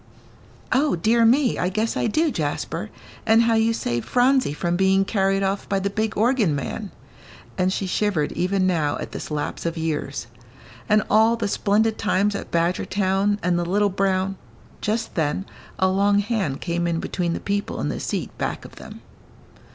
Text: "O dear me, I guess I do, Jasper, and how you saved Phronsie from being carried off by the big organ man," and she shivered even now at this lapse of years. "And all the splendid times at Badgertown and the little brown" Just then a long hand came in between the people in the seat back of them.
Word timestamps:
"O 0.71 0.95
dear 0.95 1.25
me, 1.25 1.59
I 1.59 1.69
guess 1.69 1.95
I 1.95 2.07
do, 2.07 2.31
Jasper, 2.31 2.89
and 3.23 3.43
how 3.43 3.53
you 3.53 3.71
saved 3.71 4.07
Phronsie 4.07 4.51
from 4.51 4.75
being 4.75 5.05
carried 5.05 5.43
off 5.43 5.69
by 5.69 5.77
the 5.79 5.91
big 5.91 6.17
organ 6.17 6.55
man," 6.55 6.89
and 7.55 7.71
she 7.71 7.85
shivered 7.85 8.31
even 8.31 8.65
now 8.65 8.97
at 8.97 9.11
this 9.11 9.29
lapse 9.29 9.63
of 9.63 9.77
years. 9.77 10.25
"And 10.89 11.03
all 11.07 11.35
the 11.35 11.47
splendid 11.47 11.99
times 11.99 12.33
at 12.33 12.49
Badgertown 12.49 13.37
and 13.43 13.59
the 13.59 13.63
little 13.63 13.89
brown" 13.89 14.37
Just 14.81 15.13
then 15.13 15.45
a 15.77 15.87
long 15.87 16.17
hand 16.17 16.61
came 16.61 16.87
in 16.87 16.99
between 16.99 17.33
the 17.33 17.39
people 17.39 17.79
in 17.79 17.89
the 17.89 17.99
seat 17.99 18.35
back 18.39 18.65
of 18.65 18.77
them. 18.77 19.01